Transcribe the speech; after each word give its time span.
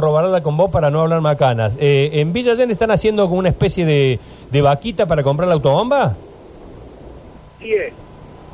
robarla 0.00 0.44
con 0.44 0.56
vos 0.56 0.70
para 0.70 0.92
no 0.92 1.00
hablar 1.00 1.20
macanas. 1.20 1.76
Eh, 1.80 2.10
¿En 2.12 2.32
Villa 2.32 2.52
Allende 2.52 2.72
están 2.72 2.92
haciendo 2.92 3.26
como 3.26 3.40
una 3.40 3.48
especie 3.48 3.84
de, 3.84 4.20
de 4.48 4.62
vaquita 4.62 5.06
para 5.06 5.24
comprar 5.24 5.48
la 5.48 5.54
autobomba? 5.54 6.14
Sí, 7.58 7.72
es. 7.72 7.92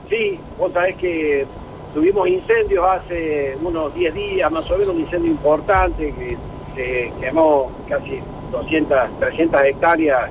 sí, 0.08 0.38
vos 0.58 0.72
sabés 0.72 0.96
que 0.96 1.44
tuvimos 1.92 2.28
incendios 2.28 2.82
hace 2.86 3.58
unos 3.62 3.94
10 3.94 4.14
días, 4.14 4.50
más 4.50 4.70
o 4.70 4.78
menos 4.78 4.94
un 4.94 5.00
incendio 5.00 5.32
importante 5.32 6.14
que 6.14 6.38
se 6.74 7.12
quemó 7.20 7.70
casi 7.90 8.20
200, 8.50 8.98
300 9.20 9.64
hectáreas 9.64 10.30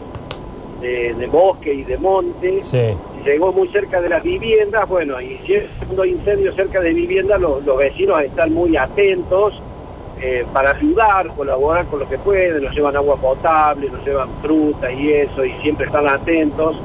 de, 0.82 1.14
de 1.14 1.28
bosque 1.28 1.76
y 1.76 1.84
de 1.84 1.98
monte. 2.00 2.64
Sí. 2.64 2.96
Llegó 3.24 3.54
muy 3.54 3.68
cerca 3.68 4.02
de 4.02 4.10
las 4.10 4.24
viviendas, 4.24 4.90
bueno, 4.90 5.22
y 5.22 5.38
siendo 5.46 6.02
hay 6.02 6.10
incendios 6.10 6.56
cerca 6.56 6.80
de 6.80 6.92
viviendas, 6.92 7.40
los, 7.40 7.64
los 7.64 7.78
vecinos 7.78 8.20
están 8.24 8.52
muy 8.52 8.76
atentos 8.76 9.62
eh, 10.26 10.46
para 10.54 10.72
ayudar, 10.72 11.28
colaborar 11.36 11.86
con 11.88 12.00
lo 12.00 12.08
que 12.08 12.18
pueden, 12.18 12.64
nos 12.64 12.74
llevan 12.74 12.96
agua 12.96 13.18
potable, 13.18 13.90
nos 13.90 14.06
llevan 14.06 14.30
fruta 14.42 14.90
y 14.90 15.12
eso, 15.12 15.44
y 15.44 15.52
siempre 15.62 15.88
están 15.88 16.08
atentos, 16.08 16.78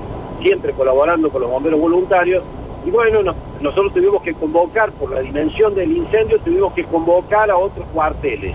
siempre 0.43 0.73
colaborando 0.73 1.31
con 1.31 1.43
los 1.43 1.51
bomberos 1.51 1.79
voluntarios. 1.81 2.43
Y 2.85 2.91
bueno, 2.91 3.23
nos- 3.23 3.37
nosotros 3.61 3.93
tuvimos 3.95 4.23
que 4.23 4.35
convocar, 4.35 4.91
por 4.93 5.13
la 5.13 5.21
dimensión 5.21 5.73
del 5.75 5.97
incendio, 5.97 6.41
tuvimos 6.41 6.73
que 6.73 6.83
convocar 6.85 7.49
a 7.49 7.57
otros 7.57 7.87
cuarteles. 7.95 8.55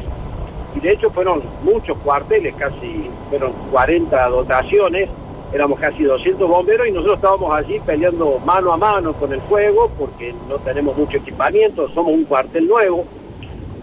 Y 0.76 0.80
de 0.82 0.92
hecho 0.92 1.10
fueron 1.12 1.42
muchos 1.64 1.98
cuarteles, 2.00 2.54
casi 2.56 3.10
fueron 3.30 3.54
40 3.72 4.28
dotaciones, 4.28 5.08
éramos 5.54 5.80
casi 5.80 6.04
200 6.04 6.50
bomberos 6.50 6.88
y 6.88 6.92
nosotros 6.92 7.16
estábamos 7.18 7.56
allí 7.56 7.80
peleando 7.86 8.40
mano 8.46 8.74
a 8.74 8.78
mano 8.78 9.14
con 9.14 9.32
el 9.32 9.40
fuego 9.42 9.90
porque 9.98 10.34
no 10.50 10.56
tenemos 10.56 10.98
mucho 10.98 11.18
equipamiento, 11.18 11.88
somos 11.90 12.12
un 12.14 12.24
cuartel 12.26 12.68
nuevo, 12.68 13.06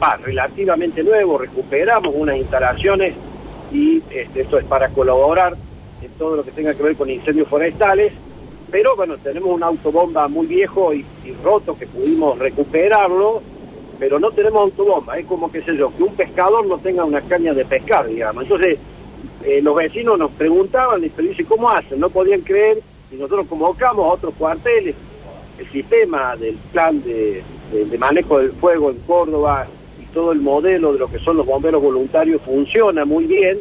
va, 0.02 0.16
relativamente 0.16 1.02
nuevo, 1.02 1.38
recuperamos 1.38 2.14
unas 2.16 2.36
instalaciones 2.36 3.14
y 3.72 4.02
este, 4.10 4.42
esto 4.42 4.58
es 4.58 4.64
para 4.64 4.88
colaborar 4.88 5.56
en 6.02 6.10
todo 6.12 6.36
lo 6.36 6.44
que 6.44 6.50
tenga 6.50 6.74
que 6.74 6.82
ver 6.82 6.96
con 6.96 7.10
incendios 7.10 7.48
forestales, 7.48 8.12
pero 8.70 8.96
bueno, 8.96 9.16
tenemos 9.18 9.50
un 9.50 9.62
autobomba 9.62 10.28
muy 10.28 10.46
viejo 10.46 10.94
y, 10.94 11.04
roto 11.44 11.76
que 11.78 11.86
pudimos 11.86 12.38
recuperarlo, 12.38 13.40
pero 13.98 14.18
no 14.18 14.30
tenemos 14.30 14.62
autobomba, 14.62 15.18
es 15.18 15.26
como 15.26 15.50
que 15.50 15.62
sé 15.62 15.76
yo, 15.76 15.94
que 15.96 16.02
un 16.02 16.14
pescador 16.14 16.66
no 16.66 16.78
tenga 16.78 17.04
una 17.04 17.20
caña 17.20 17.52
de 17.54 17.64
pescar, 17.64 18.06
digamos. 18.08 18.44
Entonces, 18.44 18.78
eh, 19.44 19.60
los 19.62 19.76
vecinos 19.76 20.18
nos 20.18 20.30
preguntaban, 20.32 21.02
y 21.04 21.08
dice, 21.08 21.44
¿cómo 21.44 21.70
hacen? 21.70 22.00
No 22.00 22.10
podían 22.10 22.40
creer, 22.40 22.80
y 23.12 23.16
nosotros 23.16 23.46
convocamos 23.48 24.04
a 24.04 24.14
otros 24.14 24.34
cuarteles, 24.36 24.94
el 25.58 25.68
sistema 25.70 26.36
del 26.36 26.56
plan 26.72 27.02
de, 27.02 27.42
manejo 27.98 28.38
del 28.38 28.52
fuego 28.52 28.90
en 28.90 28.96
Córdoba 29.00 29.66
todo 30.12 30.32
el 30.32 30.40
modelo 30.40 30.92
de 30.92 30.98
lo 30.98 31.10
que 31.10 31.18
son 31.18 31.36
los 31.36 31.46
bomberos 31.46 31.82
voluntarios 31.82 32.42
funciona 32.42 33.04
muy 33.04 33.24
bien. 33.24 33.58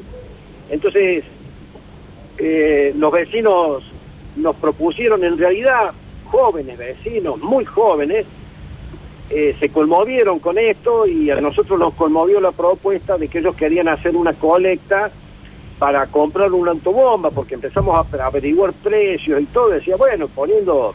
Entonces, 0.69 1.23
eh, 2.37 2.93
los 2.97 3.11
vecinos 3.11 3.83
nos 4.35 4.55
propusieron, 4.55 5.23
en 5.23 5.37
realidad, 5.37 5.91
jóvenes 6.25 6.77
vecinos, 6.77 7.39
muy 7.39 7.65
jóvenes, 7.65 8.25
eh, 9.29 9.55
se 9.59 9.69
conmovieron 9.69 10.39
con 10.39 10.57
esto 10.57 11.05
y 11.05 11.29
a 11.29 11.39
nosotros 11.39 11.79
nos 11.79 11.93
conmovió 11.93 12.39
la 12.41 12.51
propuesta 12.51 13.17
de 13.17 13.27
que 13.27 13.39
ellos 13.39 13.55
querían 13.55 13.87
hacer 13.87 14.15
una 14.15 14.33
colecta 14.33 15.11
para 15.77 16.07
comprar 16.07 16.51
una 16.51 16.71
autobomba, 16.71 17.29
porque 17.31 17.55
empezamos 17.55 17.95
a 17.95 18.25
averiguar 18.25 18.73
precios 18.73 19.41
y 19.41 19.45
todo, 19.45 19.69
decía, 19.69 19.95
bueno, 19.95 20.27
poniendo 20.27 20.93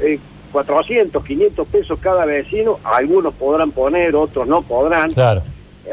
eh, 0.00 0.18
400, 0.52 1.24
500 1.24 1.66
pesos 1.68 1.98
cada 2.00 2.24
vecino, 2.26 2.78
algunos 2.84 3.34
podrán 3.34 3.70
poner, 3.72 4.14
otros 4.14 4.46
no 4.46 4.62
podrán. 4.62 5.12
Claro. 5.12 5.42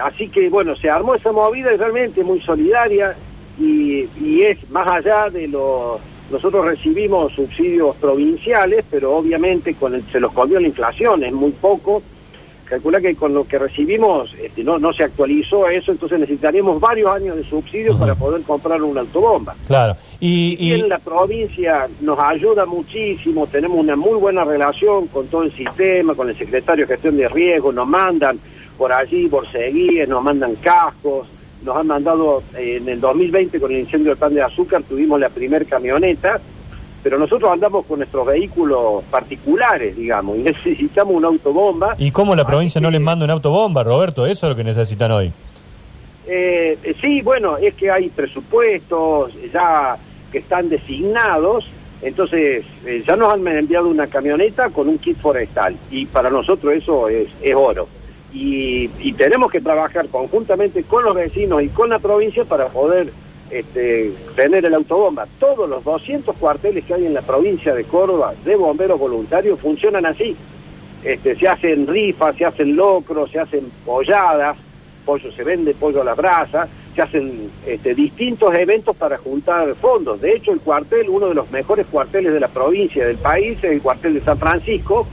Así 0.03 0.27
que 0.27 0.49
bueno, 0.49 0.75
se 0.75 0.89
armó 0.89 1.15
esa 1.15 1.31
movida 1.31 1.73
y 1.73 1.77
realmente 1.77 2.23
muy 2.23 2.39
solidaria 2.41 3.15
y, 3.59 4.07
y 4.21 4.41
es 4.43 4.69
más 4.69 4.87
allá 4.87 5.29
de 5.29 5.47
los... 5.47 5.99
Nosotros 6.31 6.63
recibimos 6.63 7.33
subsidios 7.33 7.95
provinciales, 7.95 8.85
pero 8.91 9.15
obviamente 9.17 9.73
con 9.73 9.95
el- 9.95 10.03
se 10.11 10.19
los 10.19 10.31
comió 10.31 10.59
la 10.59 10.67
inflación, 10.67 11.23
es 11.23 11.33
muy 11.33 11.49
poco. 11.51 12.03
Calcula 12.69 13.01
que 13.01 13.15
con 13.15 13.33
lo 13.33 13.47
que 13.47 13.57
recibimos 13.57 14.31
este, 14.39 14.63
no, 14.63 14.77
no 14.77 14.93
se 14.93 15.03
actualizó 15.03 15.67
eso, 15.67 15.91
entonces 15.91 16.19
necesitaríamos 16.19 16.79
varios 16.79 17.11
años 17.11 17.35
de 17.35 17.43
subsidios 17.43 17.95
Ujú. 17.95 17.99
para 17.99 18.13
poder 18.13 18.43
comprar 18.43 18.81
una 18.83 19.01
autobomba. 19.01 19.55
Claro. 19.65 19.97
Y, 20.19 20.71
en 20.73 20.87
la 20.87 20.99
provincia 20.99 21.87
nos 22.01 22.19
ayuda 22.19 22.67
muchísimo, 22.67 23.47
tenemos 23.47 23.79
una 23.79 23.95
muy 23.95 24.19
buena 24.19 24.43
relación 24.43 25.07
con 25.07 25.27
todo 25.27 25.43
el 25.43 25.51
sistema, 25.51 26.13
con 26.13 26.29
el 26.29 26.37
secretario 26.37 26.85
de 26.85 26.93
gestión 26.93 27.17
de 27.17 27.27
riesgo, 27.27 27.71
nos 27.71 27.87
mandan 27.87 28.39
por 28.77 28.93
allí, 28.93 29.27
por 29.27 29.51
seguir, 29.51 30.07
nos 30.07 30.21
mandan 30.21 30.55
cascos, 30.55 31.27
nos 31.63 31.75
han 31.75 31.87
mandado 31.87 32.43
eh, 32.55 32.77
en 32.81 32.87
el 32.87 33.01
2020 33.01 33.59
con 33.59 33.71
el 33.71 33.79
incendio 33.79 34.11
del 34.11 34.17
pan 34.17 34.33
de 34.33 34.43
azúcar, 34.43 34.83
tuvimos 34.83 35.19
la 35.19 35.29
primer 35.29 35.65
camioneta, 35.65 36.39
pero 37.01 37.17
nosotros 37.17 37.51
andamos 37.51 37.85
con 37.85 37.99
nuestros 37.99 38.25
vehículos 38.25 39.03
particulares, 39.09 39.95
digamos, 39.95 40.37
y 40.37 40.39
necesitamos 40.43 41.15
una 41.15 41.27
autobomba. 41.27 41.95
¿y 41.97 42.11
cómo 42.11 42.35
la 42.35 42.45
provincia 42.45 42.81
no 42.81 42.91
les 42.91 43.01
manda 43.01 43.25
una 43.25 43.33
autobomba, 43.33 43.83
Roberto? 43.83 44.25
Eso 44.25 44.45
es 44.45 44.49
lo 44.49 44.55
que 44.55 44.63
necesitan 44.63 45.11
hoy. 45.11 45.31
Eh, 46.27 46.77
eh, 46.83 46.95
sí, 47.01 47.21
bueno, 47.21 47.57
es 47.57 47.73
que 47.73 47.89
hay 47.89 48.09
presupuestos 48.09 49.31
ya 49.51 49.97
que 50.31 50.37
están 50.37 50.69
designados, 50.69 51.65
entonces 52.03 52.63
eh, 52.85 53.03
ya 53.05 53.15
nos 53.15 53.33
han 53.33 53.47
enviado 53.47 53.87
una 53.87 54.05
camioneta 54.05 54.69
con 54.69 54.87
un 54.87 54.99
kit 54.99 55.17
forestal 55.17 55.75
y 55.89 56.05
para 56.05 56.29
nosotros 56.29 56.73
eso 56.73 57.09
es, 57.09 57.29
es 57.41 57.55
oro. 57.55 57.87
Y, 58.31 58.91
y 58.99 59.13
tenemos 59.13 59.51
que 59.51 59.59
trabajar 59.59 60.07
conjuntamente 60.09 60.83
con 60.83 61.03
los 61.03 61.15
vecinos 61.15 61.63
y 61.63 61.69
con 61.69 61.89
la 61.89 61.97
provincia 61.97 62.45
para 62.45 62.67
poder 62.67 63.11
este, 63.49 64.13
tener 64.35 64.65
el 64.65 64.73
autobomba. 64.73 65.27
Todos 65.39 65.69
los 65.69 65.83
200 65.83 66.35
cuarteles 66.37 66.85
que 66.85 66.93
hay 66.93 67.05
en 67.05 67.13
la 67.13 67.21
provincia 67.21 67.73
de 67.73 67.83
Córdoba 67.83 68.33
de 68.43 68.55
bomberos 68.55 68.99
voluntarios 68.99 69.59
funcionan 69.59 70.05
así. 70.05 70.35
Este, 71.03 71.35
se 71.35 71.47
hacen 71.47 71.87
rifas, 71.87 72.35
se 72.35 72.45
hacen 72.45 72.75
locros, 72.75 73.31
se 73.31 73.39
hacen 73.39 73.71
polladas, 73.85 74.57
pollo 75.05 75.31
se 75.31 75.43
vende, 75.43 75.73
pollo 75.73 76.01
a 76.01 76.05
la 76.05 76.13
brasa, 76.13 76.67
se 76.93 77.01
hacen 77.01 77.49
este, 77.65 77.95
distintos 77.95 78.53
eventos 78.53 78.95
para 78.95 79.17
juntar 79.17 79.73
fondos. 79.75 80.21
De 80.21 80.35
hecho, 80.35 80.51
el 80.51 80.59
cuartel, 80.59 81.09
uno 81.09 81.27
de 81.27 81.35
los 81.35 81.49
mejores 81.51 81.87
cuarteles 81.87 82.33
de 82.33 82.39
la 82.39 82.49
provincia, 82.49 83.07
del 83.07 83.17
país, 83.17 83.57
es 83.63 83.71
el 83.71 83.81
cuartel 83.81 84.15
de 84.15 84.21
San 84.21 84.37
Francisco, 84.37 85.07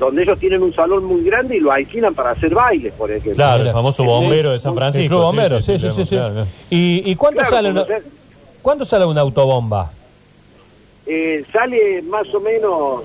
donde 0.00 0.22
ellos 0.24 0.38
tienen 0.40 0.62
un 0.62 0.72
salón 0.74 1.04
muy 1.04 1.22
grande 1.22 1.56
y 1.56 1.60
lo 1.60 1.70
alquilan 1.70 2.14
para 2.14 2.30
hacer 2.30 2.52
bailes, 2.54 2.92
por 2.94 3.10
ejemplo. 3.10 3.34
Claro, 3.34 3.62
el 3.64 3.70
famoso 3.70 4.02
bombero 4.02 4.50
de 4.52 4.58
San 4.58 4.74
Francisco. 4.74 5.02
el 5.04 5.08
club 5.10 5.20
bombero, 5.22 5.60
sí, 5.62 5.78
sí, 5.78 5.88
sí, 5.94 6.02
sí. 6.04 6.08
claro, 6.16 6.32
claro. 6.34 6.48
¿Y, 6.70 7.02
y 7.10 7.14
cuánto, 7.14 7.40
Claro, 7.42 7.54
sale 7.56 7.70
una, 7.70 7.84
cuánto 8.62 8.84
sale 8.84 9.04
una 9.04 9.20
autobomba? 9.20 9.92
Eh, 11.06 11.44
sale 11.52 12.02
más 12.02 12.32
o 12.34 12.40
menos, 12.40 13.02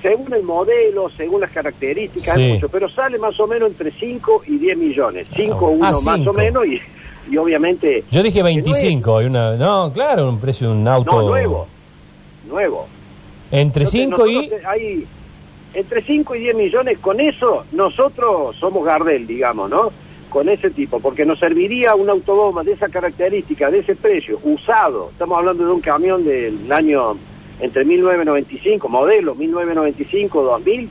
según 0.00 0.32
el 0.32 0.42
modelo, 0.42 1.08
según 1.16 1.40
las 1.40 1.50
características, 1.50 2.34
Sí. 2.36 2.52
mucho, 2.52 2.68
pero 2.68 2.88
sale 2.88 3.18
más 3.18 3.38
o 3.40 3.46
menos 3.46 3.68
entre 3.70 3.90
5 3.90 4.42
y 4.46 4.58
10 4.58 4.76
millones. 4.78 5.26
5 5.34 5.66
uno 5.66 5.86
Ah, 5.86 5.92
más 6.04 6.16
cinco. 6.18 6.30
o 6.30 6.34
menos 6.34 6.66
y, 6.66 6.80
y 7.30 7.36
obviamente... 7.36 8.04
Yo 8.10 8.22
dije 8.22 8.38
que 8.38 8.42
25. 8.44 9.18
Hay 9.18 9.26
una, 9.26 9.52
no, 9.56 9.92
claro, 9.92 10.28
un 10.28 10.38
precio 10.38 10.68
de 10.68 10.74
un 10.74 10.86
auto. 10.88 11.10
No, 11.10 11.28
nuevo. 11.28 11.66
Nuevo. 12.48 12.86
Entre 13.50 13.84
Entonces, 13.84 13.90
5 14.10 14.26
y. 14.26 14.50
Hay 14.66 15.06
entre 15.74 16.02
5 16.02 16.34
y 16.34 16.40
10 16.40 16.56
millones, 16.56 16.98
con 16.98 17.20
eso 17.20 17.64
nosotros 17.72 18.56
somos 18.56 18.84
Gardel, 18.84 19.26
digamos, 19.26 19.70
¿no? 19.70 19.92
Con 20.28 20.48
ese 20.48 20.70
tipo, 20.70 21.00
porque 21.00 21.24
nos 21.24 21.38
serviría 21.38 21.94
una 21.94 22.12
autobomba 22.12 22.62
de 22.62 22.72
esa 22.72 22.88
característica, 22.88 23.70
de 23.70 23.78
ese 23.80 23.96
precio, 23.96 24.38
usado. 24.44 25.08
Estamos 25.12 25.38
hablando 25.38 25.64
de 25.64 25.72
un 25.72 25.80
camión 25.80 26.24
del 26.24 26.70
año 26.70 27.16
entre 27.60 27.84
1995, 27.84 28.88
modelo 28.88 29.34
1995-2000. 29.36 30.88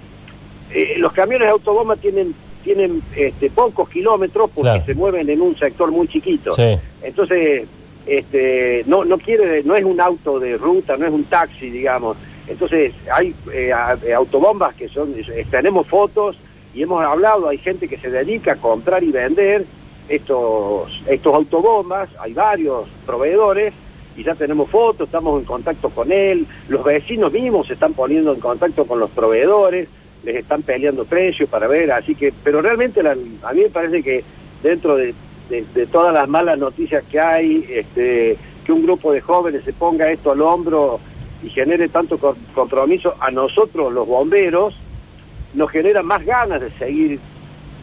Eh, 0.74 0.96
los 0.98 1.14
camiones 1.14 1.48
de 1.48 1.52
autobomba 1.52 1.96
tienen 1.96 2.34
tienen 2.64 3.02
este, 3.16 3.50
pocos 3.50 3.88
kilómetros 3.88 4.50
porque 4.54 4.70
Claro. 4.70 4.84
se 4.86 4.94
mueven 4.94 5.30
en 5.30 5.42
un 5.42 5.56
sector 5.58 5.90
muy 5.90 6.06
chiquito. 6.10 6.52
Sí. 6.54 6.78
Entonces, 7.02 7.66
este, 8.06 8.84
no, 8.88 9.06
no 9.06 9.18
quiere, 9.18 9.64
no 9.64 9.74
es 9.76 9.86
un 9.86 10.02
auto 10.02 10.38
de 10.38 10.58
ruta, 10.58 10.98
no 10.98 11.06
es 11.06 11.14
un 11.14 11.24
taxi, 11.26 11.70
digamos. 11.70 12.18
Entonces, 12.48 12.94
hay 13.14 13.34
eh, 13.54 13.72
eh, 14.06 14.14
autobombas 14.14 14.74
que 14.76 14.88
son, 14.88 15.14
tenemos 15.52 15.88
fotos 15.88 16.38
y 16.74 16.84
hemos 16.84 17.04
hablado, 17.04 17.50
hay 17.50 17.58
gente 17.58 17.88
que 17.88 17.98
se 17.98 18.10
dedica 18.10 18.54
a 18.54 18.56
comprar 18.56 19.04
y 19.04 19.12
vender 19.12 19.66
estos, 20.10 21.04
estos 21.08 21.34
autobombas, 21.34 22.10
hay 22.20 22.34
varios 22.34 22.88
proveedores 23.06 23.74
y 24.16 24.24
ya 24.24 24.34
tenemos 24.36 24.70
fotos, 24.70 25.08
estamos 25.08 25.40
en 25.40 25.46
contacto 25.46 25.90
con 25.90 26.12
él, 26.12 26.48
los 26.70 26.84
vecinos 26.84 27.34
mismos 27.34 27.68
se 27.68 27.74
están 27.74 27.94
poniendo 27.94 28.34
en 28.34 28.40
contacto 28.40 28.86
con 28.86 29.00
los 29.00 29.10
proveedores, 29.12 29.90
les 30.24 30.36
están 30.38 30.62
peleando 30.64 31.06
precios 31.06 31.50
para 31.50 31.68
ver, 31.68 31.92
así 31.92 32.16
que, 32.16 32.34
pero 32.44 32.62
realmente 32.62 33.02
a 33.02 33.54
mí 33.54 33.62
me 33.62 33.70
parece 33.70 34.02
que 34.02 34.24
dentro 34.64 34.96
de, 34.96 35.14
de- 35.50 35.66
de 35.74 35.86
todas 35.88 36.14
las 36.14 36.28
malas 36.28 36.58
noticias 36.58 37.04
que 37.12 37.20
hay, 37.20 37.66
este, 37.70 38.38
que 38.66 38.72
un 38.72 38.84
grupo 38.84 39.12
de 39.12 39.22
jóvenes 39.22 39.64
se 39.64 39.74
ponga 39.74 40.10
esto 40.12 40.32
al 40.32 40.42
hombro 40.42 41.00
y 41.48 41.50
genere 41.50 41.88
tanto 41.88 42.18
co- 42.18 42.36
compromiso 42.54 43.16
a 43.22 43.32
nosotros 43.32 43.94
los 43.94 44.06
bomberos, 44.06 44.76
nos 45.54 45.72
genera 45.72 46.04
más 46.04 46.26
ganas 46.26 46.60
de 46.60 46.70
seguir 46.72 47.20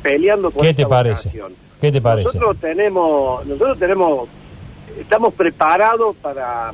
peleando 0.03 0.51
por 0.51 0.63
¿Qué 0.63 0.71
esta 0.71 0.83
te 0.83 0.89
parece? 0.89 1.29
vocación. 1.29 1.53
¿Qué 1.81 1.91
te 1.91 2.01
parece? 2.03 2.27
Nosotros 2.27 2.57
tenemos, 2.59 3.47
nosotros 3.47 3.79
tenemos, 3.79 4.29
estamos 5.01 5.33
preparados 5.35 6.15
para 6.17 6.73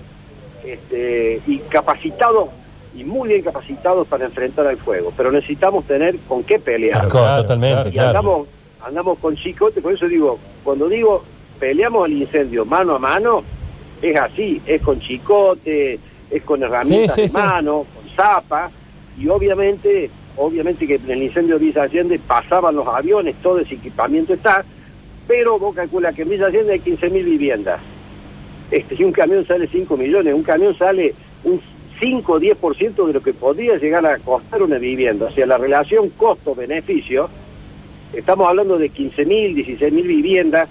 este, 0.65 1.41
y 1.47 1.59
capacitados 1.59 2.49
y 2.97 3.05
muy 3.05 3.29
bien 3.29 3.43
capacitados 3.43 4.07
para 4.09 4.25
enfrentar 4.25 4.67
al 4.67 4.77
fuego, 4.77 5.13
pero 5.17 5.31
necesitamos 5.31 5.85
tener 5.85 6.17
con 6.27 6.43
qué 6.43 6.59
pelear. 6.59 7.03
Claro, 7.03 7.11
claro, 7.11 7.43
totalmente, 7.43 7.89
y 7.91 7.93
claro. 7.93 8.09
andamos, 8.09 8.49
andamos 8.85 9.19
con 9.21 9.37
chicote, 9.37 9.81
por 9.81 9.93
eso 9.93 10.09
digo, 10.09 10.39
cuando 10.65 10.89
digo 10.89 11.23
peleamos 11.61 12.07
el 12.09 12.15
incendio 12.23 12.65
mano 12.65 12.97
a 12.97 12.99
mano, 12.99 13.45
es 14.03 14.17
así, 14.17 14.61
es 14.67 14.83
con 14.83 14.99
chicote, 14.99 15.99
es 16.31 16.43
con 16.43 16.63
herramientas 16.63 17.15
Sí, 17.15 17.29
sí, 17.29 17.35
de 17.35 17.39
mano, 17.39 17.87
con 17.95 18.09
zapa, 18.15 18.71
y 19.19 19.29
obviamente, 19.29 20.11
obviamente 20.37 20.87
que 20.87 20.95
en 20.95 21.11
el 21.11 21.23
incendio 21.25 21.59
de 21.59 21.67
Villa 21.67 21.83
Allende 21.83 22.19
pasaban 22.19 22.77
los 22.77 22.87
aviones, 22.87 23.37
todo 23.43 23.59
ese 23.59 23.75
equipamiento 23.75 24.35
está, 24.35 24.65
pero 25.27 25.59
vos 25.59 25.75
calcula 25.75 26.13
que 26.13 26.23
en 26.23 26.31
Villa 26.31 26.47
Allende 26.47 26.73
hay 26.73 26.81
15.000 26.81 27.25
viviendas. 27.25 27.81
Este, 28.71 28.97
si 28.97 29.05
un 29.05 29.13
camión 29.13 29.45
sale 29.47 29.67
5 29.67 29.97
millones, 29.97 30.35
un 30.35 30.43
camión 30.43 30.77
sale 30.77 31.15
un 31.45 31.61
5 31.99 32.33
o 32.33 32.41
10% 32.41 33.07
de 33.07 33.13
lo 33.13 33.23
que 33.23 33.35
podría 33.35 33.77
llegar 33.77 34.07
a 34.07 34.19
costar 34.19 34.63
una 34.63 34.79
vivienda. 34.79 35.27
O 35.27 35.31
sea, 35.31 35.47
la 35.47 35.59
relación 35.59 36.09
costo-beneficio, 36.11 37.29
estamos 38.13 38.49
hablando 38.49 38.79
de 38.79 38.91
15.000, 38.91 39.79
16.000 39.79 39.91
viviendas 40.07 40.69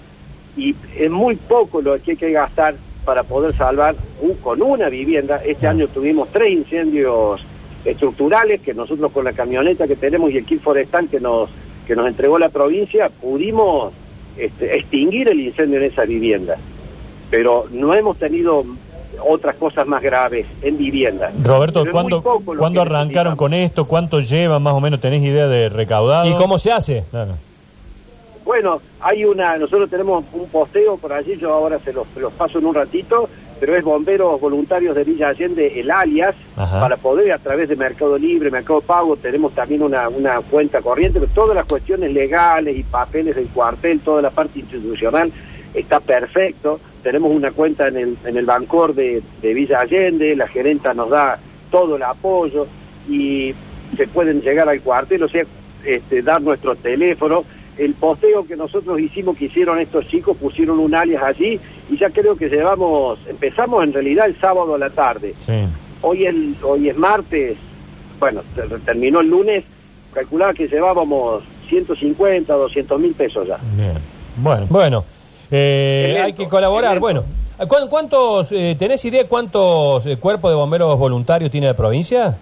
y 0.57 0.75
es 0.97 1.09
muy 1.09 1.35
poco 1.35 1.81
lo 1.81 2.01
que 2.01 2.11
hay 2.11 2.17
que 2.17 2.31
gastar 2.31 2.75
para 3.05 3.23
poder 3.23 3.55
salvar 3.55 3.95
un- 4.21 4.35
con 4.35 4.61
una 4.61 4.89
vivienda. 4.89 5.41
Este 5.45 5.67
año 5.67 5.87
tuvimos 5.87 6.29
tres 6.29 6.51
incendios 6.51 7.41
estructurales 7.85 8.61
que 8.61 8.73
nosotros 8.73 9.11
con 9.11 9.23
la 9.25 9.33
camioneta 9.33 9.87
que 9.87 9.95
tenemos 9.95 10.31
y 10.31 10.37
el 10.37 10.45
kit 10.45 10.61
forestal 10.61 11.07
que 11.07 11.19
nos, 11.19 11.49
que 11.87 11.95
nos 11.95 12.07
entregó 12.07 12.37
la 12.37 12.49
provincia 12.49 13.09
pudimos 13.09 13.93
este, 14.37 14.77
extinguir 14.77 15.29
el 15.29 15.39
incendio 15.39 15.79
en 15.79 15.85
esa 15.85 16.03
vivienda. 16.05 16.57
Pero 17.31 17.65
no 17.71 17.93
hemos 17.93 18.17
tenido 18.17 18.63
otras 19.27 19.55
cosas 19.55 19.85
más 19.87 20.01
graves 20.01 20.45
en 20.61 20.77
vivienda. 20.77 21.31
Roberto, 21.43 21.85
¿cuándo, 21.91 22.21
¿cuándo 22.21 22.81
arrancaron 22.81 23.35
con 23.35 23.53
esto? 23.53 23.85
¿Cuánto 23.85 24.19
llevan 24.19 24.61
más 24.63 24.73
o 24.73 24.79
menos? 24.81 24.99
¿Tenés 24.99 25.23
idea 25.23 25.47
de 25.47 25.69
recaudado? 25.69 26.29
¿Y 26.29 26.33
cómo 26.33 26.57
se 26.59 26.71
hace? 26.71 27.03
Claro. 27.11 27.33
Bueno, 28.49 28.81
hay 28.99 29.25
una, 29.25 29.57
nosotros 29.57 29.91
tenemos 29.91 30.25
un 30.33 30.49
posteo 30.49 30.97
por 30.97 31.13
allí, 31.13 31.37
yo 31.37 31.53
ahora 31.53 31.77
se 31.77 31.93
los, 31.93 32.07
se 32.15 32.19
los 32.19 32.33
paso 32.33 32.57
en 32.57 32.65
un 32.65 32.73
ratito, 32.73 33.29
pero 33.59 33.75
es 33.75 33.83
Bomberos 33.83 34.41
Voluntarios 34.41 34.95
de 34.95 35.03
Villa 35.03 35.27
Allende, 35.27 35.79
el 35.79 35.91
alias, 35.91 36.33
Ajá. 36.57 36.79
para 36.79 36.97
poder 36.97 37.31
a 37.31 37.37
través 37.37 37.69
de 37.69 37.75
Mercado 37.75 38.17
Libre, 38.17 38.49
Mercado 38.49 38.81
Pago, 38.81 39.17
tenemos 39.17 39.53
también 39.53 39.83
una, 39.83 40.09
una 40.09 40.41
cuenta 40.41 40.81
corriente, 40.81 41.19
pero 41.19 41.31
todas 41.31 41.55
las 41.55 41.67
cuestiones 41.67 42.11
legales 42.11 42.75
y 42.75 42.81
papeles 42.81 43.35
del 43.35 43.49
cuartel, 43.49 43.99
toda 43.99 44.23
la 44.23 44.31
parte 44.31 44.57
institucional 44.57 45.31
está 45.75 45.99
perfecto, 45.99 46.79
tenemos 47.03 47.31
una 47.31 47.51
cuenta 47.51 47.89
en 47.89 47.97
el, 47.97 48.17
en 48.25 48.35
el 48.35 48.47
Bancor 48.47 48.95
de, 48.95 49.21
de 49.43 49.53
Villa 49.53 49.81
Allende, 49.81 50.35
la 50.35 50.47
gerenta 50.47 50.95
nos 50.95 51.11
da 51.11 51.37
todo 51.69 51.97
el 51.97 52.01
apoyo 52.01 52.65
y 53.07 53.53
se 53.95 54.07
pueden 54.07 54.41
llegar 54.41 54.67
al 54.67 54.81
cuartel, 54.81 55.21
o 55.21 55.29
sea, 55.29 55.45
este, 55.85 56.23
dar 56.23 56.41
nuestro 56.41 56.75
teléfono. 56.75 57.43
El 57.79 57.93
posteo 57.93 58.45
que 58.45 58.57
nosotros 58.57 58.99
hicimos, 58.99 59.37
que 59.37 59.45
hicieron 59.45 59.79
estos 59.79 60.05
chicos, 60.09 60.35
pusieron 60.35 60.79
un 60.79 60.93
alias 60.93 61.23
allí 61.23 61.57
y 61.89 61.97
ya 61.97 62.09
creo 62.09 62.35
que 62.35 62.49
llevamos, 62.49 63.19
empezamos 63.27 63.81
en 63.85 63.93
realidad 63.93 64.25
el 64.27 64.35
sábado 64.37 64.75
a 64.75 64.77
la 64.77 64.89
tarde. 64.89 65.33
Sí. 65.45 65.53
Hoy, 66.01 66.25
el, 66.25 66.55
hoy 66.61 66.89
es 66.89 66.97
martes, 66.97 67.55
bueno, 68.19 68.41
ter- 68.53 68.79
terminó 68.81 69.21
el 69.21 69.29
lunes, 69.29 69.63
calculaba 70.13 70.53
que 70.53 70.67
llevábamos 70.67 71.41
150, 71.69 72.53
200 72.53 72.99
mil 72.99 73.13
pesos 73.13 73.47
ya. 73.47 73.57
Bien. 73.77 73.93
Bueno. 74.35 74.67
Bueno, 74.69 75.05
eh, 75.49 76.07
Evento, 76.09 76.25
hay 76.25 76.33
que 76.33 76.47
colaborar. 76.49 76.97
evento. 76.97 77.01
Bueno, 77.01 77.23
¿cu- 77.69 77.89
¿cuántos, 77.89 78.51
eh, 78.51 78.75
tenés 78.77 79.03
idea 79.05 79.25
cuántos 79.25 80.05
eh, 80.05 80.17
cuerpos 80.17 80.51
de 80.51 80.55
bomberos 80.57 80.99
voluntarios 80.99 81.49
tiene 81.49 81.67
la 81.67 81.75
provincia? 81.77 82.37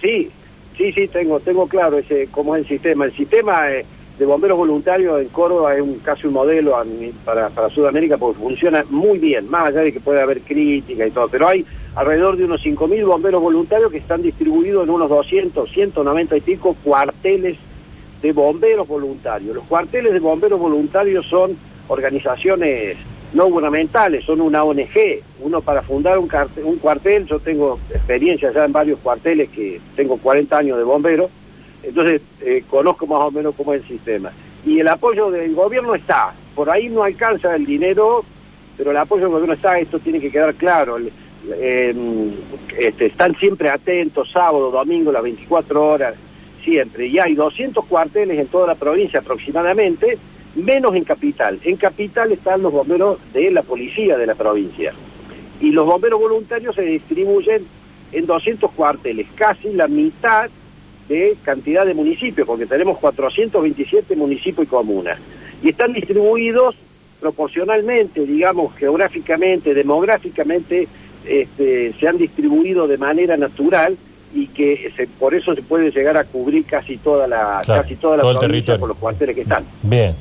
Sí, 0.00 0.30
sí, 0.76 0.92
sí, 0.92 1.08
tengo, 1.08 1.40
tengo 1.40 1.66
claro 1.66 1.98
ese 1.98 2.28
cómo 2.30 2.54
es 2.54 2.62
el 2.62 2.68
sistema. 2.68 3.04
El 3.06 3.12
sistema 3.16 3.70
eh, 3.72 3.84
de 4.18 4.24
bomberos 4.26 4.56
voluntarios 4.56 5.20
en 5.20 5.28
Córdoba 5.28 5.74
es 5.74 5.82
un, 5.82 5.98
casi 5.98 6.26
un 6.26 6.32
modelo 6.32 6.74
para, 7.24 7.50
para 7.50 7.68
Sudamérica 7.68 8.16
porque 8.16 8.40
funciona 8.40 8.84
muy 8.88 9.18
bien, 9.18 9.48
más 9.50 9.66
allá 9.68 9.80
de 9.82 9.92
que 9.92 10.00
puede 10.00 10.22
haber 10.22 10.40
crítica 10.40 11.06
y 11.06 11.10
todo, 11.10 11.28
pero 11.28 11.48
hay 11.48 11.66
alrededor 11.94 12.36
de 12.36 12.44
unos 12.44 12.62
5.000 12.64 13.04
bomberos 13.06 13.42
voluntarios 13.42 13.90
que 13.92 13.98
están 13.98 14.22
distribuidos 14.22 14.84
en 14.84 14.90
unos 14.90 15.08
200, 15.10 15.70
190 15.70 16.36
y 16.36 16.40
pico 16.40 16.74
cuarteles 16.82 17.56
de 18.22 18.32
bomberos 18.32 18.88
voluntarios. 18.88 19.54
Los 19.54 19.64
cuarteles 19.64 20.12
de 20.14 20.18
bomberos 20.20 20.58
voluntarios 20.58 21.26
son 21.26 21.56
organizaciones 21.88 22.96
no 23.34 23.46
gubernamentales, 23.50 24.24
son 24.24 24.40
una 24.40 24.64
ONG. 24.64 25.20
Uno 25.40 25.60
para 25.60 25.82
fundar 25.82 26.18
un, 26.18 26.26
carte- 26.28 26.62
un 26.64 26.76
cuartel, 26.76 27.26
yo 27.26 27.38
tengo 27.38 27.78
experiencia 27.90 28.50
ya 28.52 28.64
en 28.64 28.72
varios 28.72 28.98
cuarteles 29.00 29.50
que 29.50 29.80
tengo 29.94 30.16
40 30.16 30.56
años 30.56 30.78
de 30.78 30.84
bombero, 30.84 31.28
entonces 31.86 32.20
eh, 32.40 32.64
conozco 32.68 33.06
más 33.06 33.20
o 33.20 33.30
menos 33.30 33.54
cómo 33.54 33.72
es 33.72 33.82
el 33.82 33.88
sistema. 33.88 34.32
Y 34.64 34.80
el 34.80 34.88
apoyo 34.88 35.30
del 35.30 35.54
gobierno 35.54 35.94
está, 35.94 36.34
por 36.54 36.68
ahí 36.68 36.88
no 36.88 37.04
alcanza 37.04 37.54
el 37.54 37.64
dinero, 37.64 38.24
pero 38.76 38.90
el 38.90 38.96
apoyo 38.96 39.22
del 39.22 39.32
gobierno 39.32 39.54
está, 39.54 39.78
esto 39.78 40.00
tiene 40.00 40.20
que 40.20 40.30
quedar 40.30 40.54
claro. 40.54 40.98
Eh, 40.98 41.94
este, 42.76 43.06
están 43.06 43.36
siempre 43.36 43.70
atentos, 43.70 44.30
sábado, 44.32 44.72
domingo, 44.72 45.12
las 45.12 45.22
24 45.22 45.88
horas, 45.88 46.14
siempre. 46.64 47.06
Y 47.06 47.18
hay 47.20 47.34
200 47.36 47.84
cuarteles 47.86 48.38
en 48.38 48.48
toda 48.48 48.66
la 48.66 48.74
provincia 48.74 49.20
aproximadamente, 49.20 50.18
menos 50.56 50.96
en 50.96 51.04
capital. 51.04 51.60
En 51.62 51.76
capital 51.76 52.32
están 52.32 52.62
los 52.62 52.72
bomberos 52.72 53.18
de 53.32 53.52
la 53.52 53.62
policía 53.62 54.16
de 54.16 54.26
la 54.26 54.34
provincia. 54.34 54.92
Y 55.60 55.70
los 55.70 55.86
bomberos 55.86 56.20
voluntarios 56.20 56.74
se 56.74 56.82
distribuyen 56.82 57.64
en 58.10 58.26
200 58.26 58.72
cuarteles, 58.72 59.28
casi 59.36 59.72
la 59.72 59.86
mitad 59.86 60.50
de 61.08 61.36
cantidad 61.44 61.86
de 61.86 61.94
municipios, 61.94 62.46
porque 62.46 62.66
tenemos 62.66 62.98
427 62.98 64.16
municipios 64.16 64.66
y 64.66 64.70
comunas. 64.70 65.18
Y 65.62 65.70
están 65.70 65.92
distribuidos 65.92 66.74
proporcionalmente, 67.20 68.24
digamos, 68.24 68.74
geográficamente, 68.76 69.74
demográficamente, 69.74 70.88
este, 71.26 71.92
se 71.98 72.08
han 72.08 72.18
distribuido 72.18 72.86
de 72.86 72.98
manera 72.98 73.36
natural 73.36 73.96
y 74.34 74.46
que 74.48 74.92
se- 74.96 75.06
por 75.06 75.34
eso 75.34 75.54
se 75.54 75.62
puede 75.62 75.90
llegar 75.90 76.16
a 76.16 76.24
cubrir 76.24 76.64
casi 76.64 76.96
toda 76.98 77.26
la, 77.26 77.62
Claro, 77.64 77.82
casi 77.82 77.96
toda 77.96 78.16
la 78.18 78.22
provincia 78.22 78.78
por 78.78 78.88
los 78.88 78.98
cuarteles 78.98 79.34
que 79.34 79.42
están. 79.42 79.64
Bien. 79.82 80.14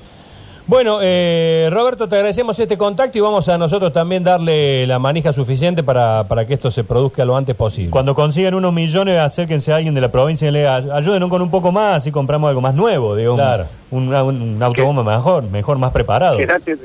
Bueno, 0.67 0.97
eh, 0.99 1.69
Roberto, 1.71 2.07
te 2.09 2.15
agradecemos 2.15 2.57
este 2.59 2.75
contacto 2.75 3.15
y 3.19 3.21
vamos 3.21 3.47
a 3.49 3.57
nosotros 3.57 3.93
también 3.93 4.23
darle 4.23 4.87
la 4.87 4.97
manija 4.97 5.31
suficiente 5.31 5.83
para, 5.83 6.23
para 6.27 6.47
que 6.47 6.55
esto 6.55 6.71
se 6.71 6.83
produzca 6.83 7.23
lo 7.23 7.37
antes 7.37 7.55
posible. 7.55 7.91
Cuando 7.91 8.15
consigan 8.15 8.55
unos 8.55 8.73
millones, 8.73 9.19
acérquense 9.19 9.71
a 9.71 9.75
alguien 9.75 9.93
de 9.93 10.01
la 10.01 10.09
provincia 10.09 10.47
y 10.47 10.51
le 10.51 10.67
ayúdenos 10.67 11.29
con 11.29 11.43
un 11.43 11.51
poco 11.51 11.71
más 11.71 12.07
y 12.07 12.11
compramos 12.11 12.49
algo 12.49 12.61
más 12.61 12.73
nuevo, 12.73 13.15
digo, 13.15 13.33
un- 13.33 13.39
Claro. 13.39 13.65
un, 13.91 14.11
un, 14.11 14.41
un 14.41 14.63
autobomba 14.63 15.03
mejor, 15.03 15.43
mejor, 15.43 15.77
más 15.77 15.91
preparado. 15.91 16.37
Quédate, 16.39 16.77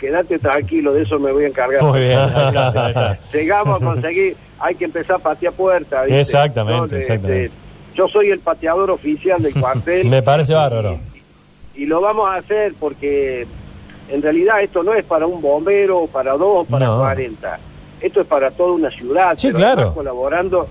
quédate 0.00 0.38
tranquilo, 0.40 0.92
de 0.92 1.02
eso 1.02 1.20
me 1.20 1.30
voy 1.30 1.44
a 1.44 1.46
encargar. 1.46 1.80
Muy 1.84 2.00
bien. 2.00 2.18
llegamos 3.32 3.80
a 3.80 3.84
conseguir, 3.84 4.36
hay 4.58 4.74
que 4.74 4.84
empezar 4.86 5.16
a 5.16 5.18
patear 5.20 5.52
puertas. 5.52 6.08
Exactamente, 6.08 6.96
Yo, 6.96 7.00
exactamente. 7.02 7.44
este, 7.44 7.56
yo 7.94 8.08
soy 8.08 8.30
el 8.30 8.40
pateador 8.40 8.90
oficial 8.90 9.40
del 9.40 9.54
cuartel. 9.54 10.06
Me 10.10 10.22
parece 10.22 10.54
bárbaro. 10.54 10.98
Y, 11.74 11.86
lo 11.86 12.00
vamos 12.00 12.28
a 12.28 12.36
hacer 12.36 12.74
porque 12.78 13.46
en 14.10 14.22
realidad 14.22 14.62
esto 14.62 14.82
no 14.82 14.92
es 14.94 15.04
para 15.04 15.26
un 15.26 15.40
bombero, 15.40 16.06
para 16.06 16.32
dos, 16.36 16.66
para 16.66 16.86
No. 16.86 16.98
40. 16.98 17.58
Esto 18.00 18.20
es 18.20 18.26
para 18.26 18.50
toda 18.50 18.72
una 18.72 18.90
ciudad. 18.90 19.36
Sí, 19.36 19.50
claro. 19.52 19.94
colaborando. 19.94 20.66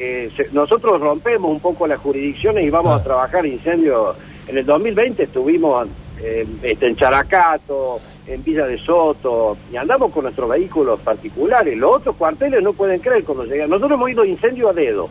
eh, 0.00 0.30
se- 0.36 0.48
nosotros 0.52 1.00
rompemos 1.00 1.50
un 1.50 1.58
poco 1.58 1.84
las 1.88 1.98
jurisdicciones 1.98 2.62
y 2.64 2.70
vamos 2.70 2.92
Ah. 2.92 2.96
a 3.00 3.02
trabajar 3.02 3.44
incendios. 3.44 4.14
En 4.46 4.56
el 4.56 4.64
2020 4.64 5.24
estuvimos 5.24 5.88
eh, 6.22 6.46
este, 6.62 6.86
en 6.86 6.94
Characato, 6.96 8.00
en 8.26 8.42
Villa 8.44 8.64
de 8.66 8.78
Soto, 8.78 9.56
y 9.72 9.76
andamos 9.76 10.12
con 10.12 10.22
nuestros 10.24 10.48
vehículos 10.50 11.00
particulares. 11.00 11.76
Los 11.76 11.96
otros 11.96 12.14
cuarteles 12.16 12.62
no 12.62 12.72
pueden 12.74 13.00
creer 13.00 13.24
cuando 13.24 13.44
llegan. 13.44 13.70
Nosotros 13.70 13.92
hemos 13.98 14.10
ido 14.10 14.24
incendio 14.24 14.68
a 14.68 14.72
dedo. 14.72 15.08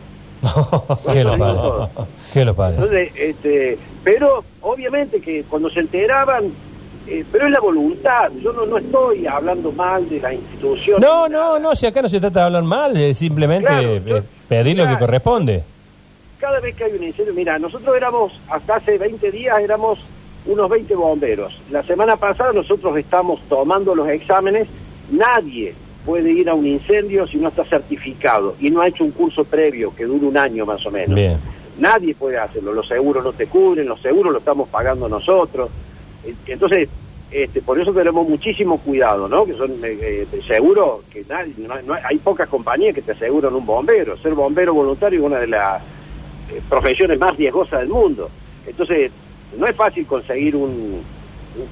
¿Qué 1.12 1.24
lo 1.24 1.36
todo. 1.36 1.90
¿Qué 2.32 2.44
lo 2.44 2.54
padre? 2.54 2.74
Entonces, 2.76 3.12
este, 3.16 3.78
pero 4.04 4.44
obviamente 4.62 5.20
que 5.20 5.44
cuando 5.44 5.70
se 5.70 5.80
enteraban, 5.80 6.44
eh, 7.06 7.24
pero 7.32 7.46
es 7.46 7.52
la 7.52 7.60
voluntad. 7.60 8.30
Yo 8.42 8.52
no, 8.52 8.66
no 8.66 8.78
estoy 8.78 9.26
hablando 9.26 9.72
mal 9.72 10.08
de 10.08 10.20
la 10.20 10.34
institución. 10.34 11.00
No, 11.00 11.28
no, 11.28 11.58
no, 11.58 11.74
si 11.74 11.86
acá 11.86 12.02
no 12.02 12.08
se 12.08 12.20
trata 12.20 12.40
de 12.40 12.46
hablar 12.46 12.62
mal, 12.64 12.96
es 12.96 13.18
simplemente 13.18 13.66
Claro, 13.68 13.88
eh, 13.88 14.02
yo- 14.04 14.20
pedir 14.48 14.76
lo 14.76 14.86
que 14.86 14.98
corresponde. 14.98 15.62
Cada 16.38 16.60
vez 16.60 16.76
que 16.76 16.84
hay 16.84 16.92
un 16.92 17.02
incendio, 17.02 17.34
mira, 17.34 17.58
nosotros 17.58 17.96
éramos, 17.96 18.32
hasta 18.48 18.76
hace 18.76 18.96
20 18.98 19.30
días 19.32 19.58
éramos 19.60 19.98
unos 20.46 20.68
20 20.70 20.94
bomberos. 20.94 21.58
La 21.70 21.82
semana 21.82 22.16
pasada 22.16 22.52
nosotros 22.52 22.96
estamos 22.96 23.40
tomando 23.48 23.94
los 23.94 24.08
exámenes. 24.08 24.68
Nadie 25.10 25.74
puede 26.08 26.32
ir 26.32 26.48
a 26.48 26.54
un 26.54 26.66
incendio 26.66 27.26
si 27.26 27.36
no 27.36 27.48
está 27.48 27.64
certificado 27.66 28.56
y 28.58 28.70
no 28.70 28.80
ha 28.80 28.88
hecho 28.88 29.04
un 29.04 29.10
curso 29.10 29.44
previo 29.44 29.94
que 29.94 30.04
dure 30.06 30.24
un 30.24 30.38
año 30.38 30.64
más 30.64 30.84
o 30.86 30.90
menos. 30.90 31.14
Bien. 31.14 31.36
Nadie 31.78 32.14
puede 32.14 32.38
hacerlo, 32.38 32.72
los 32.72 32.88
seguros 32.88 33.22
no 33.22 33.34
te 33.34 33.46
cubren, 33.46 33.86
los 33.86 34.00
seguros 34.00 34.32
lo 34.32 34.38
estamos 34.38 34.70
pagando 34.70 35.06
nosotros. 35.06 35.68
Entonces, 36.46 36.88
este, 37.30 37.60
por 37.60 37.78
eso 37.78 37.92
tenemos 37.92 38.26
muchísimo 38.26 38.78
cuidado, 38.78 39.28
¿no? 39.28 39.44
Que 39.44 39.52
son 39.52 39.72
eh, 39.84 40.26
eh, 40.32 40.40
seguro 40.46 41.02
que 41.12 41.26
nadie, 41.28 41.52
no, 41.58 41.74
no 41.82 41.92
hay- 42.02 42.16
pocas 42.16 42.48
compañías 42.48 42.94
que 42.94 43.02
te 43.02 43.12
aseguran 43.12 43.54
un 43.54 43.66
bombero. 43.66 44.16
Ser 44.16 44.32
bombero 44.32 44.72
voluntario 44.72 45.20
es 45.20 45.26
una 45.26 45.40
de 45.40 45.46
las 45.48 45.82
eh, 46.50 46.62
profesiones 46.70 47.18
más 47.18 47.36
riesgosas 47.36 47.80
del 47.80 47.90
mundo. 47.90 48.30
Entonces, 48.66 49.10
no 49.58 49.66
es 49.66 49.76
fácil 49.76 50.06
conseguir 50.06 50.56
un- 50.56 51.02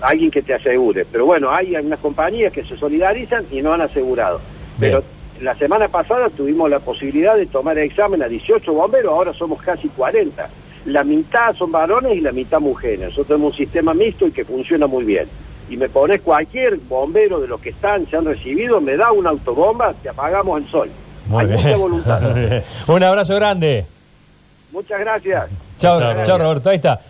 alguien 0.00 0.30
que 0.30 0.42
te 0.42 0.54
asegure. 0.54 1.04
Pero 1.10 1.26
bueno, 1.26 1.50
hay 1.50 1.74
algunas 1.74 1.98
compañías 2.00 2.52
que 2.52 2.64
se 2.64 2.76
solidarizan 2.76 3.44
y 3.50 3.62
no 3.62 3.72
han 3.72 3.80
asegurado. 3.80 4.40
Pero 4.78 5.02
la 5.40 5.54
semana 5.56 5.88
pasada 5.88 6.30
tuvimos 6.30 6.68
la 6.70 6.78
posibilidad 6.80 7.36
de 7.36 7.46
tomar 7.46 7.78
examen 7.78 8.22
a 8.22 8.28
18 8.28 8.72
bomberos, 8.72 9.12
ahora 9.12 9.32
somos 9.32 9.60
casi 9.62 9.88
40. 9.88 10.48
La 10.86 11.02
mitad 11.04 11.54
son 11.54 11.72
varones 11.72 12.16
y 12.16 12.20
la 12.20 12.32
mitad 12.32 12.60
mujeres. 12.60 13.00
Nosotros 13.00 13.26
tenemos 13.28 13.52
un 13.52 13.56
sistema 13.56 13.92
mixto 13.94 14.26
y 14.26 14.32
que 14.32 14.44
funciona 14.44 14.86
muy 14.86 15.04
bien. 15.04 15.26
Y 15.68 15.76
me 15.76 15.88
pones 15.88 16.20
cualquier 16.20 16.76
bombero 16.76 17.40
de 17.40 17.48
los 17.48 17.60
que 17.60 17.70
están, 17.70 18.06
se 18.06 18.16
han 18.16 18.24
recibido, 18.24 18.80
me 18.80 18.96
da 18.96 19.10
una 19.10 19.30
autobomba, 19.30 19.94
te 19.94 20.08
apagamos 20.08 20.62
el 20.62 20.68
sol. 20.70 20.88
Muy 21.26 21.40
Hay 21.42 21.46
bien. 21.48 21.60
mucha 21.60 21.76
voluntad. 21.76 22.22
Un 22.86 23.02
abrazo 23.02 23.34
grande. 23.34 23.84
Muchas 24.70 25.00
gracias. 25.00 25.46
Chao, 25.78 25.98
Chao. 26.24 26.38
Roberto. 26.38 26.70
Ahí 26.70 26.76
está. 26.76 27.00